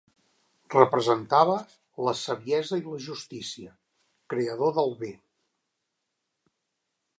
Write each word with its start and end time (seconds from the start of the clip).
Representava 0.75 1.57
la 2.07 2.13
saviesa 2.21 2.79
i 2.81 2.83
la 2.87 3.03
justícia, 3.09 3.71
creador 4.35 4.75
del 4.81 4.97
bé. 5.05 5.13